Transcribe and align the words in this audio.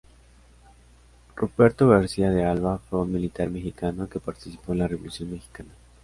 Ruperto 1.35 1.87
García 1.87 2.31
de 2.31 2.43
Alba 2.43 2.79
fue 2.79 3.01
un 3.01 3.13
militar 3.13 3.51
mexicano 3.51 4.09
que 4.09 4.19
participó 4.19 4.71
en 4.73 4.79
la 4.79 4.87
Revolución 4.87 5.31
mexicana. 5.31 5.69